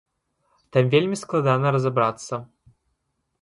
[0.77, 2.41] Там вельмі складана разабрацца.